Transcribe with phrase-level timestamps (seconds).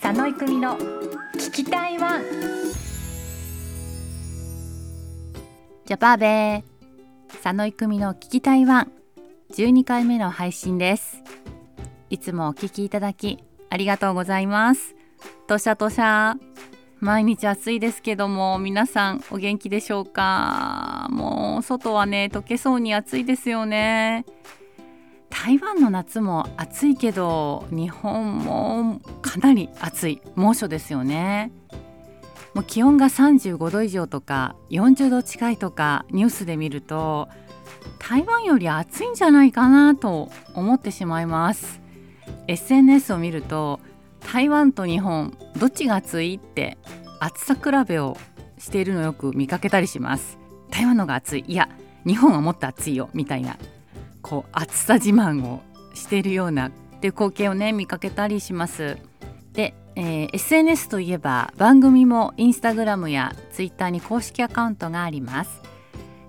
[0.00, 0.78] 佐野育美の
[1.34, 2.24] 聞きたいワン。
[5.84, 6.62] 食飽未。
[7.42, 8.92] 佐野育美の聞きたいワン。
[9.52, 11.22] 12回目の配信です。
[12.10, 14.94] いつもお聞きいただきありがとうございます。
[15.46, 16.36] 多謝多謝。
[17.00, 21.08] 毎日暑いですけども皆さんお元気でしょうか？
[21.10, 24.24] もう外はね溶けそうに暑いですよね。
[25.30, 31.52] 台湾の夏も暑いけど日本もかなり暑い猛暑ですよね。
[32.54, 37.28] もう気温が35度以上とか40度近いとかニュースで見ると
[37.98, 41.80] 台湾より暑いんじゃないかなと思ってしまいます。
[42.46, 43.80] SNS を見ると
[44.20, 46.78] 台湾と日本どっちが暑いって
[47.20, 48.16] 暑さ比べを
[48.58, 50.38] しているのをよく見かけたりします。
[50.70, 51.44] 台湾のが暑い。
[51.46, 51.68] いや
[52.06, 53.56] 日本はもっと暑いよみたいな。
[54.28, 55.62] こう暑さ自慢を
[55.94, 58.98] しているようなっていう光景をね見かけたりします。
[59.54, 65.62] で、えー、SNS といえば番組もインスタグラムやツイッターに公式アカウントがあります。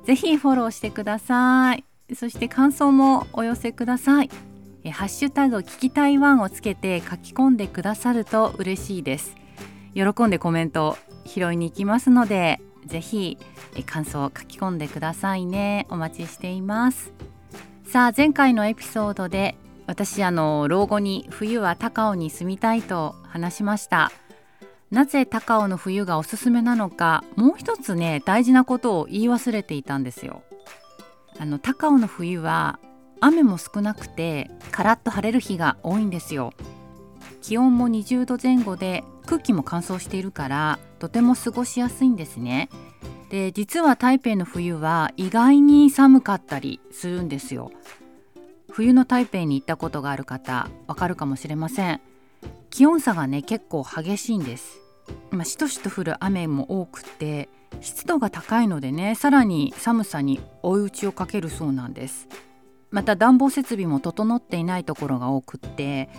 [0.06, 1.84] ぜひフォローしてください。
[2.16, 4.30] そして感想もお寄せください。
[4.84, 9.36] えハッシュタグ聞きたいワンをつけて書き込んでくださると嬉しいです。
[9.94, 13.38] 喜んでコメントを拾いに行きますのでぜひ
[13.86, 15.86] 感想を書き込んでくださいね。
[15.90, 17.12] お待ちしています。
[17.90, 19.56] さあ前回のエピソードで
[19.88, 24.12] 私あの老後に冬は高尾に住みたいと話しました。
[24.92, 30.44] なぜ高尾の冬がおすすめなのかもう一つね大事なことを言い忘れていたんですよ。
[31.40, 32.78] あの高尾の冬は
[33.22, 36.54] 雨も少なくてカラッと晴れる日が多いんですよ。
[37.42, 42.70] 気温も20度前後で空気も乾燥しているからとても過ごしやすいんですね。
[43.30, 47.72] で実は台北の冬は意外に寒かったりするんですよ。
[48.72, 52.02] 冬の台北に行ったことがある方わかるかもしれません。
[52.70, 54.80] 気温差がね結構激しいんです。
[55.32, 57.50] まあ、しとしと降る雨も多くて
[57.82, 62.28] 湿度が高いのでねさらに寒さに追い打ちをかけるそうなんです。
[62.92, 66.10] また暖房設備も整っていないところが多くって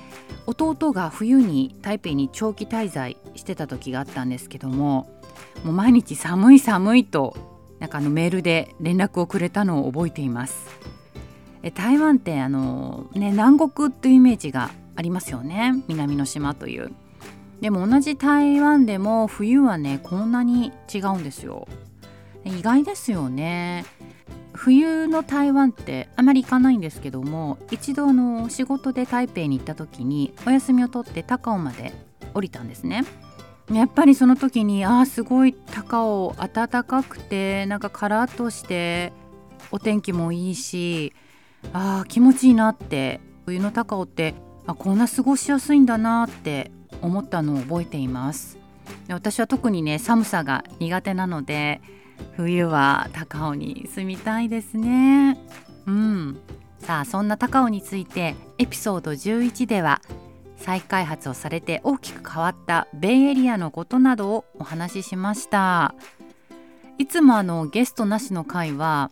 [0.47, 5.20] 弟が冬に台北に長期滞在してた時があったんですけども
[5.65, 7.37] もう毎日寒い寒いと
[7.79, 10.69] なんかあのメールで連絡をくれたのを覚えています。
[11.63, 15.73] え台湾ってあの、ね、南国っていうイメージがありますよね。
[15.89, 16.93] 南の島という。
[17.61, 21.69] でも同じ台湾でも冬はねこんなに違うんですよ。
[22.45, 23.85] 意外ですよね。
[24.53, 31.95] 冬の台湾ってあまり行かないんですけども一度あの仕事で台北に行った時にお休みを取って高尾まで
[32.35, 33.05] 降りたんですね。
[33.73, 39.13] やっぱりその時にああすごい高尾暖かくてなんかカラッとして
[39.71, 41.13] お天気もいいし
[41.73, 44.35] ああ気持ちいいなって冬の高尾って
[44.67, 48.59] あこんな過ごしやすいんだなって思ったのを覚えています。
[49.09, 51.81] 私は特にね寒さが苦手なので
[52.37, 55.39] 冬は高尾に住みたいですね。
[55.87, 56.41] うん。
[56.81, 60.01] さあそんな高尾についてエピソード11では
[60.61, 65.95] 再開発をされて大きく変わったベイエリアのことなどをお話ししました。
[66.99, 69.11] いつもあのゲストなしの回は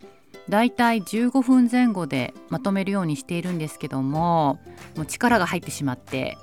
[0.48, 4.58] だいたい15分前後でまとめるようにしているんですけども
[4.94, 6.36] もう力が入ってしまって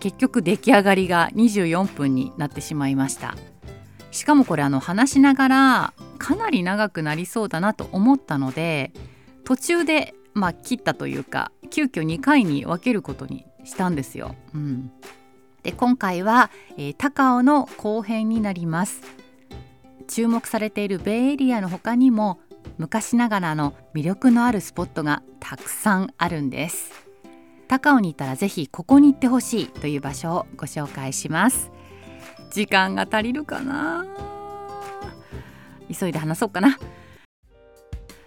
[0.00, 3.36] 結局出来上がりが24分になってしまいました。
[4.10, 8.92] しかもこれあの話しながらかなり長くなりそうだなと思ったので
[9.44, 14.34] 途中でまあ切ったというか急遽2回に分けることにしたんですよ。
[14.54, 14.90] うん、
[15.62, 19.00] で今回は、えー、高尾の後編になります。
[20.08, 22.40] 注目されているベイエリアの他にも
[22.78, 26.92] 昔ながらの魅力のあるスポットがたくさんあるんです。
[27.68, 31.70] 高尾にいたらぜひここに行ってほしいという場所をご紹介します。
[32.50, 34.06] 時間が足りるかな？
[35.92, 36.78] 急いで話そうかな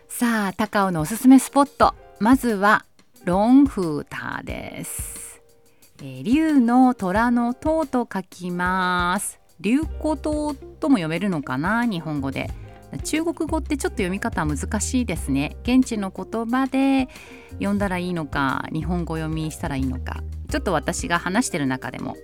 [0.07, 2.85] さあ高尾のおすすめスポットまずは
[3.23, 5.30] ロンフーターです、
[6.03, 9.39] えー、竜の虎の塔と書きます。
[9.59, 11.85] 竜子塔とも読めるのかな？
[11.85, 12.49] 日本語で。
[13.03, 15.55] 中国語ってちょっと読み方難しいですね。
[15.61, 17.07] 現地の言葉で
[17.51, 20.23] 読んだらいいのか日本語読みしたらいいのか。
[20.49, 22.17] ちょっと私が話してる中でも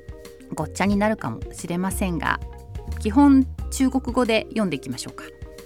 [0.55, 2.41] ごっちゃになるかもしれませんが
[2.99, 5.23] 基本中国語で読んでいきましょうか。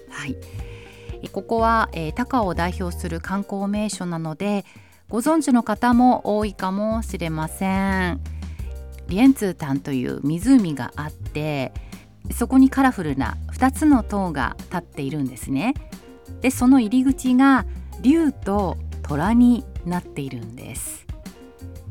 [0.09, 0.35] はい、
[1.29, 4.65] ここは、えー、高尾を代表する観光名所なので
[5.11, 8.21] ご存知の方も多いかもしれません。
[9.09, 11.73] リエンツータンという湖があって
[12.33, 15.73] そこにカラフルな2つの塔が立っているんですね。
[16.39, 17.65] でその入り口が
[18.01, 21.05] 竜と虎になっているんです。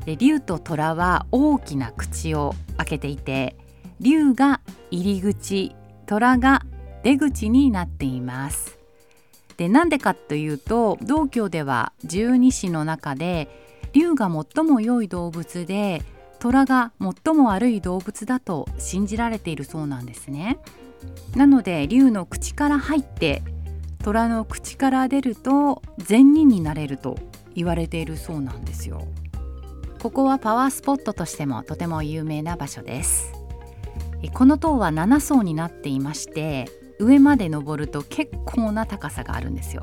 [0.07, 3.55] で竜と虎は大きな口を開けていて
[4.01, 5.77] 竜が入り口
[6.07, 6.63] 虎が
[7.03, 8.80] 出口になっています
[9.61, 13.47] でなんでかというと道教では十二支の中で
[13.93, 16.03] 竜が最も良い動物で
[16.39, 20.59] 虎が最も悪い動物だと信じられているそうなんですね。
[21.37, 23.43] なので竜の口から入って
[24.03, 27.19] 虎の口から出ると善人になれると
[27.55, 29.07] 言われているそうなんですよ。
[30.01, 33.31] ここはパワースポットとしてもとても有名な場所です。
[34.33, 39.83] この塔は7層になっていまして上まで登ると結構な高さがあるんですよ。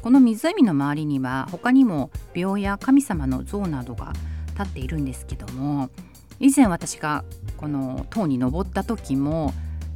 [0.00, 4.12] この湖の周りには他にも廟や神様の像などが
[4.58, 5.90] 立っているんですけども
[6.40, 7.24] 以前私が
[7.56, 9.52] この塔に登った時も、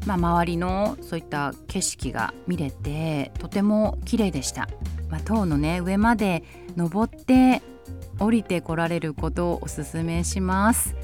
[0.06, 4.69] まあ、周りのそういった景色が見れてとても綺麗でした、
[5.08, 6.43] まあ、塔のね上まで
[6.76, 7.62] 登って
[8.19, 10.94] 降りてこられることをおすすめします。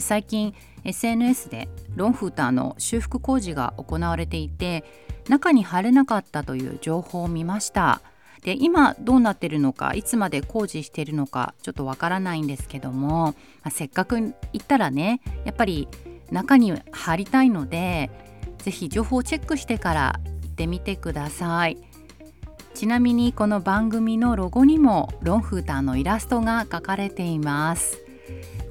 [0.00, 0.54] 最近
[0.84, 4.84] SNS でロンフーターの修復工事が行われていて
[5.28, 8.02] 中に入れなかったという情報を見ました。
[8.42, 15.88] で今どうなってるのかいつまで工事してるのかちょっとわからないんですけども、まあ、せっかく行ったらねやっぱり
[16.30, 18.10] 中に入りたいので
[18.58, 21.78] 是非情報をチェックしてから行ってみてください。
[22.74, 27.98] ちなみにこの番組のロゴにもロンフーターのイラストが描かれています。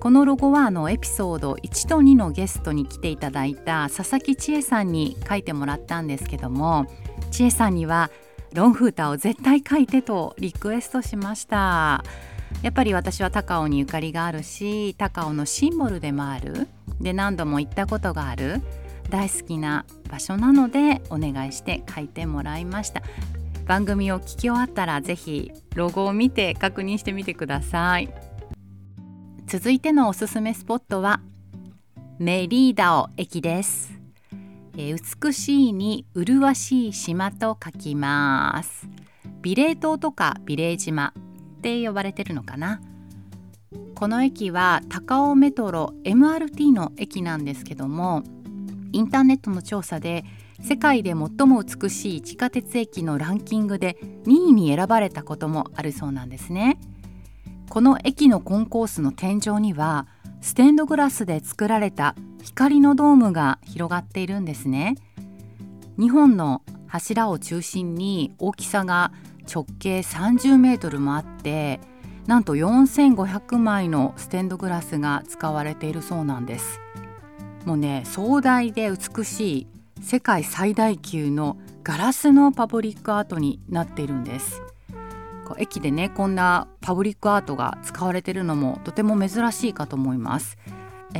[0.04, 6.88] このロゴはあのエピソード1と2のゲストに来ていただいた佐々木千恵さんに書いてもらったんですけども
[7.32, 8.12] 千恵さんには
[8.52, 12.04] ロンフータを絶対書いてとリクエストしました。
[12.62, 16.68] やっぱり私は高尾にゆかりがあるし高尾のシンボルでもある。
[17.00, 18.62] で何度も行ったことがある。
[19.10, 23.04] 大好きな場所なのでお願いして書いてもらいました。
[23.66, 28.33] 番組を聞き終わったらぜひロゴを見て確認してみてください。
[29.54, 31.22] 続いてのおすすめスポットは
[32.18, 33.94] メリーダオ駅です。
[34.76, 38.88] えー、美しいに麗しい島と書きます。
[39.44, 41.14] 美麗島とか美麗島
[41.58, 42.82] って呼ばれてるのかな。
[43.94, 48.24] この駅は高尾メトロ MRT の駅なんですけども
[48.92, 50.26] インターネットの調査で
[50.62, 56.80] 世界で最も美しい地下鉄駅のランキングで2位に選ばれたこともあるそうなんですね。
[57.74, 60.06] この駅のコンコースの天井には
[60.42, 64.96] ステンドグラスで作られた光のドームが広がっているんですね。
[65.98, 69.12] 2本の柱を中心に大きさが
[69.52, 71.80] 直径30メートルもあって
[72.28, 76.80] なんと4500枚のステンドグラスが使われているそうなんです。
[77.66, 79.68] もうね壮大で美しい
[80.00, 84.63] 世界最大級のガラスのパブリックアートになっているんです。
[85.58, 90.58] 駅でねこんなパブリックアートが使われているのもとても珍しいかと思います。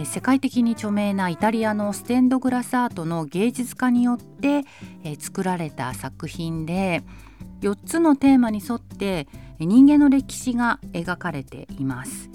[0.06, 4.64] 世界的に著名なイタリアのステンドグラスアートの芸術家によって、
[5.20, 7.04] 作られた作品で
[7.62, 9.28] 4つのテーマに沿って
[9.60, 12.32] 人間の歴史が描かれています。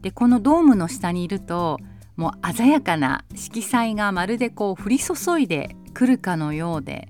[0.00, 1.78] でこのドームの下にいると
[2.16, 7.08] もう鮮やかな色彩がまるでこう降り注いでくるかのようで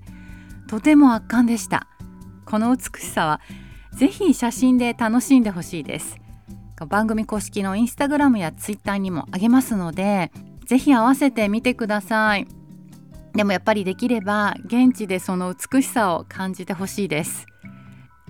[0.67, 1.87] とても圧巻でした。
[2.45, 3.41] この美しさは
[3.95, 6.17] ぜひ写真で楽しんでほしいです。
[6.89, 10.31] 番組公式のインスタグラムやツイッターにもあげますので
[10.65, 12.47] ぜひ合わせてみてください。
[13.33, 17.45] でもやっぱりできれば現地でその美しさを感じてほしいです。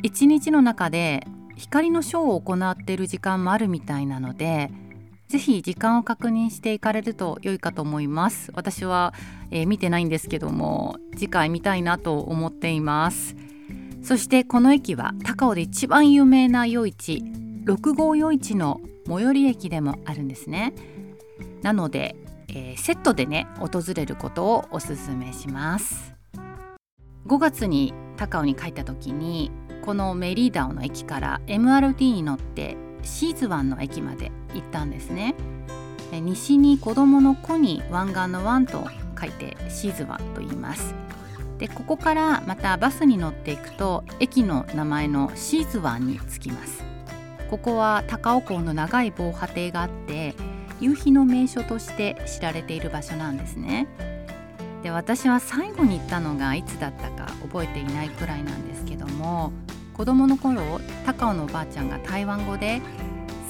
[0.04, 4.70] 一日の中で光のショーを行っている時間もあるみたいなので
[5.30, 8.52] ぜひ時間を確認していかれると良いかと思います。
[8.54, 9.16] 私は、
[9.50, 13.36] えー、見てないんですけども次回見たいなと思っています。
[14.06, 17.24] そしてこの駅は高尾で一番有名な夜市
[17.64, 20.76] 六号夜市の最寄り駅でもあるんですね。
[21.64, 22.16] なので、
[22.50, 26.14] えー、セットでね訪れることをおすすめします。
[27.26, 29.50] 5月に高尾に帰った時に
[29.84, 35.34] このメリーダオの駅から MRT に乗ってシーズワンの駅まで行ったんですね。
[36.12, 38.88] 西に子供の子に湾岸の湾と
[39.20, 40.94] 書いてシーズワンと言います。
[41.58, 46.84] でここからまたバスに乗っていくと駅の名前のシーズワンに着きます。
[47.50, 50.34] ここは高尾港の長い防波堤があって
[50.82, 53.88] 夕日の名所として知られている場所なんですね。
[54.84, 59.52] で私は最後に行ったのがいつだったか覚えていないくらいなんですけども
[59.94, 62.82] 子供の頃高尾のおばあちゃんが台湾語で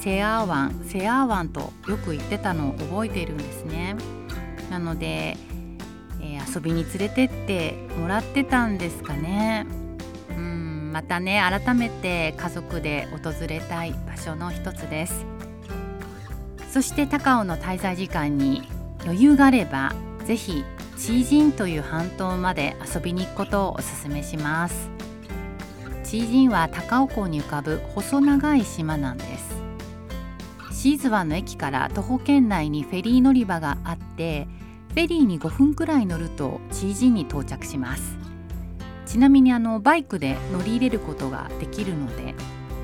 [0.00, 3.96] セアーワンセアーワンとよく言ってたのを覚えているんですね。
[4.70, 5.36] なので、
[6.56, 9.66] 遊びに連れてってもらってたんですかね。
[10.30, 15.26] うんまたね改めて家族で訪れたい場所の一つです。
[16.70, 18.62] そして高尾の滞在時間に
[19.02, 19.94] 余裕があれば
[20.24, 20.64] ぜひ
[20.96, 24.88] チージンという半島まで遊びに行くことをおすすめします。
[26.04, 29.56] チージンは高尾港に浮かぶ細長い島なんです。
[30.70, 34.46] シーズワンの駅から徒歩圏内にフェリー乗り場があって
[34.96, 38.16] フェリーに5分くらい乗るとチージに到着します。
[39.04, 42.34] ちなみにあのバイクで乗り入れることができるので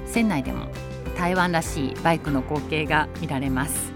[0.04, 0.66] 船内でも
[1.16, 3.94] 台湾らしいバイクの光景が見られます。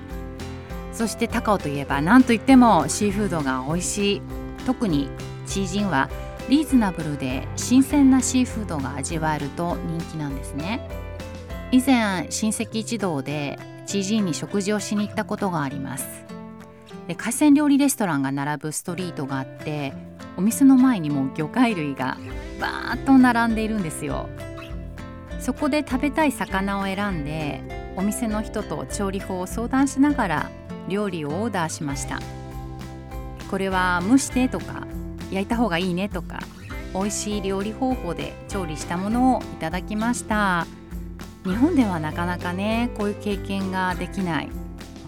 [0.94, 4.22] そして高尾といえば何といってもシーフードが美味しい。
[4.64, 5.10] 特に
[5.46, 6.08] チージンは
[6.48, 10.88] リーズナブルで新鮮なシーフードが味わえると人気なんですね。
[11.70, 16.25] 以前親戚一同でチージンに食事をしに行ったことがあります。
[17.06, 19.92] で海鮮料理レストランが並ぶストリートがあって
[20.36, 22.18] お店の前にも魚介類が
[22.60, 24.28] バーッと並んでいるんですよ。
[25.38, 30.50] そこで食べたい魚を選んでお店の人と調理法を相談しながら
[30.88, 32.20] 料理をオーダーしました。
[33.50, 34.86] これは蒸してとか
[35.30, 36.40] 焼いた方がいいねとか
[36.92, 40.66] 美味しい料理方法で調理したものをいただきました。
[41.44, 44.65] 日本ではなかなかねこういう経験ができない。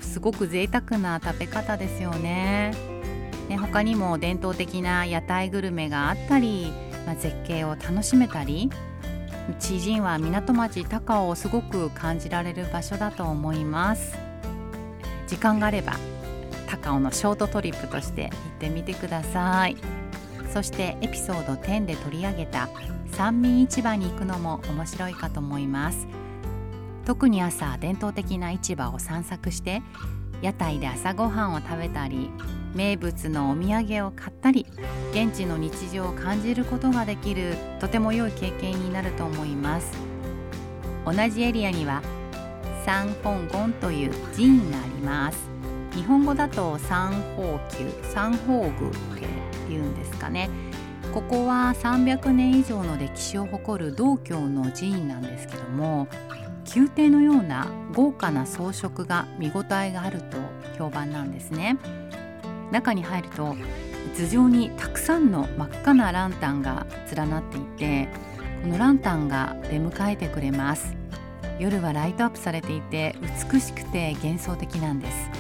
[0.09, 2.73] すごく贅沢な食べ方ですよね。
[3.49, 6.73] ね他にも伝統的な屋台グルメがあったり、
[7.07, 8.71] まあ、絶景を楽しめたり
[9.59, 14.19] 知人は港町高尾をすごく感じられる場所だと思います。
[15.27, 15.95] 時間があれば
[16.67, 19.77] 高尾のショートトリップとして行ってみてください。
[20.53, 22.69] そしてエピソード10で取り上げた
[23.13, 26.07] 三民市場に行くのも面白いかと思います。
[27.09, 29.81] 特に朝伝統的な市場を散策して
[30.43, 32.31] 屋台で朝ごはんを食べたり
[32.75, 34.67] 名物のお土産を買ったり
[35.13, 39.91] 現地の日常を感じることができるとても良い経験になると思います。
[41.07, 42.03] 同じエリアには
[42.85, 45.49] 三本ゴという寺院があります。
[45.95, 49.29] 日本語だと三宝宮三宝宮って
[49.71, 50.51] 言うんですかね。
[51.15, 56.07] ここは300年以上の歴史を誇る道教の寺院なんですけども
[56.75, 60.37] 宮廷のような豪華な装飾が見応えがあると
[60.77, 61.79] 評判なんですね。
[62.71, 63.57] 中に入ると
[64.17, 68.09] 頭上にたくさんの真っ赤なランタンが連なっていて
[68.63, 70.95] このランタンが出迎えてくれます。
[71.59, 73.17] 夜はライトアップされていて
[73.53, 75.31] 美しくて幻想的なんです。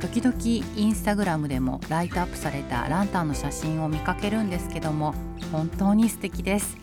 [0.00, 0.36] 時々
[0.76, 5.14] インスタグラムでもライトアップされたランタンの写真を見かけるんですけども
[5.50, 6.76] 本当に素敵です。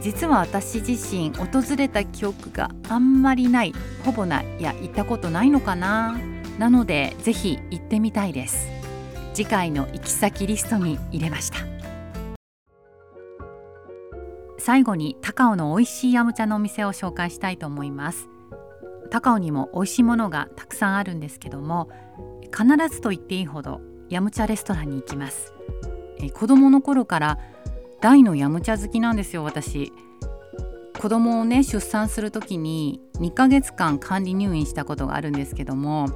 [0.00, 3.72] 実は私自身訪れた記憶があんまりない
[4.04, 6.18] ほぼないいや行ったことないのかな。
[6.58, 8.68] なのでぜひ行ってみたいです。
[9.32, 11.58] 次回の行き先リストに入れました。
[14.58, 18.28] 最後に高尾の美味しいヤムチャのお店を紹介したいと思います。
[19.10, 21.88] 高尾にも美味しいものがたくさんあるんですけども
[22.54, 23.80] 必ずと言っていいほど
[24.10, 25.54] ヤムチャレストランに行きます。
[26.20, 27.38] え子供の頃から
[28.00, 29.92] 大のヤムチャ好きなんですよ私。
[31.00, 36.06] 子供をね出産する時に2ヶ月間管理入院したことがあるんですけども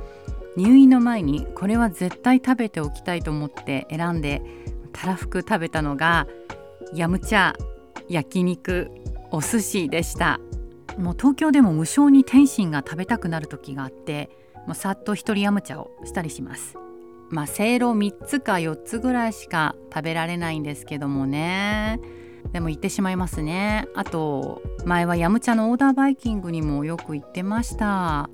[0.57, 4.43] 入院の前にこれは絶対食べておきたいと思って選んで
[4.93, 6.27] たらふく食べたのが
[6.95, 7.55] ヤムチャ
[8.09, 8.91] 焼肉
[9.31, 10.41] お寿司でした。
[10.99, 14.31] もう東京でも無性に天津が食べたくなる時があって
[14.67, 16.82] もうさっと一人ヤムチャをしたりします。
[17.33, 21.99] まあせいろ3つか4つぐらいしか食べられないんですけどもね。
[22.53, 23.87] でも行ってしまいますね。
[23.95, 28.29] あと前はヤムチャのオーダーバイキングにもよく行ってました。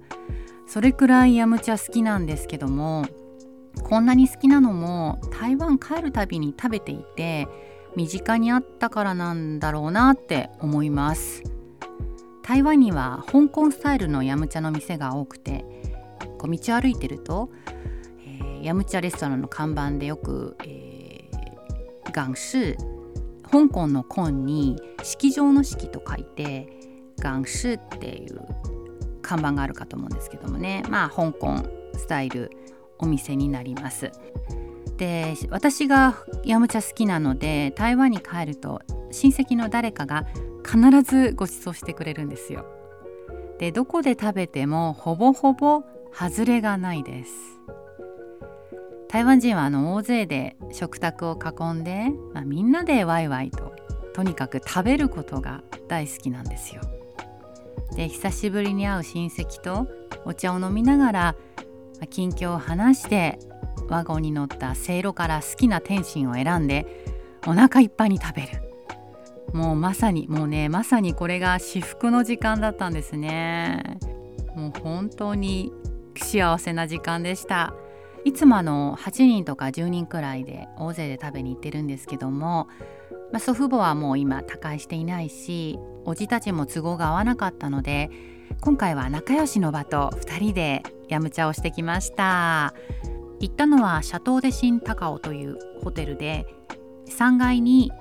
[0.66, 3.06] それくらいヤムチャ好きなんですけども
[3.84, 7.46] こんなに好きなのも台湾帰るたびに食べていて
[7.94, 11.44] 身近にあったからなんだろうなって思います。
[12.42, 15.64] 台湾には香港スタイルのヤムチャの店が多くて
[16.38, 17.50] こう道歩いてると、
[18.62, 22.76] ヤムチャレストランの看板でよく、えー、ガンシ
[23.50, 26.68] 香港の根に式場の式と書いて
[27.18, 28.40] ガンシっていう
[29.22, 31.56] 看板があるかと思うんですけどもねまあ香港
[31.94, 32.50] スタイル
[32.98, 34.10] お店になります
[34.96, 40.26] で私がヤムチャ好きなので台湾に帰ると親戚の誰かが
[40.64, 42.66] 必ずご馳走してくれるんですよ。
[43.58, 47.32] でどこで食べてもほぼほぼ外れがないです。
[49.08, 53.74] 台湾人はあの大勢で食卓を囲んで、まあ、みんなでワイワイと
[54.12, 56.82] とにかく食べることが大好きなんですよ。
[57.96, 59.88] で久しぶりに会う親戚と
[60.24, 61.36] お茶を飲みながら、
[61.96, 63.38] まあ、近況を話して
[63.88, 66.86] ワゴンに乗ったせいろから好きな天津を選んで
[67.46, 68.62] お腹いっぱいに食べる。
[69.54, 73.98] もうまさにもうねまさにこれが至福の時間だったんですね。
[74.54, 75.72] もう本当に
[76.14, 77.72] 幸せな時間でした。
[78.28, 82.68] いつもあの8人とか10人くらいで大勢で食べに行ってるんですけども、
[83.32, 88.10] まあ、祖父母はもう今他界していないしおじたちも都合が合わなかったので
[88.60, 92.74] 今回は仲良しの場と2人でヤムチャをしてきました。
[93.40, 96.44] 行ったのはシャトー・デ・シン・タカオというホテルで
[97.06, 97.92] 3階に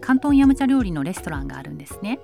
[0.00, 2.20] 広東ヤムチャ料理のレストランがあるんですね。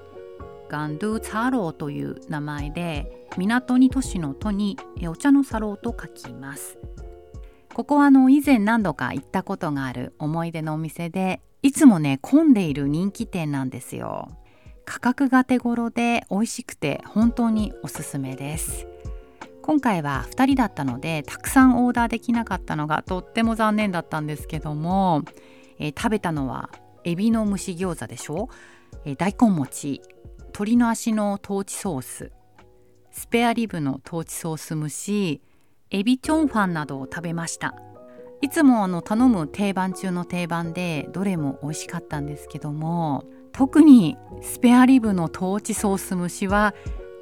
[0.68, 4.76] ガンドゥ・ツァローという名前で港に都市の都に
[5.08, 6.78] お茶のサローと書きます。
[7.78, 14.36] ここはあの以前何度か行ったことがある思い出のお店でいつもね混んでいる人気店なんですよ。
[14.84, 18.88] 価格が手頃で美味しくて本当におすすめです。
[19.62, 25.22] 今回は2人だったのでたくさんオーダーできなかったのがとっても残念だったんですけども、
[25.78, 26.70] えー、食べたのは
[27.04, 28.48] エビの蒸し餃子でしょ、
[29.04, 30.02] えー、大根餅
[30.46, 32.32] 鶏の足のトーチソース
[33.12, 35.42] スペアリブのトーチソース蒸し
[35.90, 37.74] エビチョンファンなどを食べました。
[38.40, 46.74] いつもあの頼む定番中の定番でどれも美味しかったんですけども特にスペアリブのトーチソース蒸しは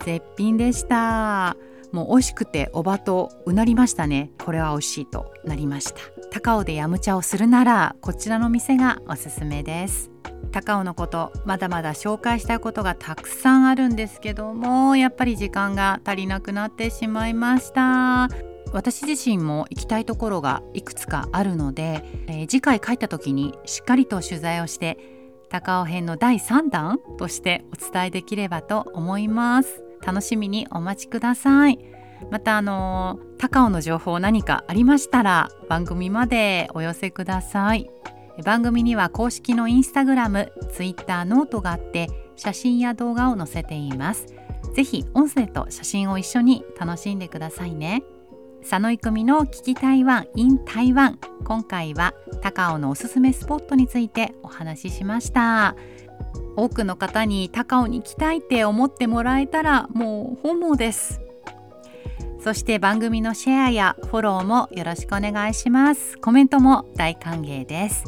[0.05, 1.57] 絶品でした。
[1.93, 4.31] もう美味しくておばとうなりましたね。
[4.45, 6.01] これは美味しいとなりました。
[6.31, 10.11] 高尾でヤムチャをするならこちらの店がおすすめです。
[10.53, 18.29] 高尾のことまだまだ紹介したいことがたくさんあるんですけどもやっぱり時間が足りなくなってしまいました。
[18.73, 24.99] 私自身も行きたいところがいくつかあるので、えー、次回帰った時にしっかりと取材をして
[25.49, 29.83] 高尾編の第3弾としてお伝えできればと思います。
[30.05, 31.79] 楽しみにお待ちください。
[32.31, 37.91] またあの高尾の情報何かありましたら番組までお寄せください。
[38.45, 44.27] 番組には公式のインスタグラム、ツイッター、ノートがあって写真や動画を載せています。
[44.75, 48.03] ぜひ音声と写真を一緒に楽しんでくださいね。
[48.69, 55.77] 佐野育美の聞き台湾 in 台湾今回は高尾のおすすめスポットについてお話ししました。
[56.57, 61.21] 多くの方に高尾に来たいって思ってもらえたらもう本望です。
[62.41, 66.19] そして番組のシェアやフォローもよろしくお願いします。
[66.19, 68.03] コメントも大歓迎です。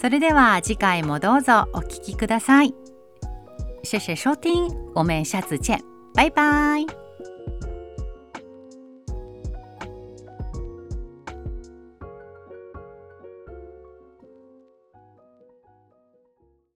[0.00, 2.74] それでは次回もどうぞお聴きください。
[3.82, 5.78] 谢谢收听我们下次见
[6.14, 7.03] 拜拜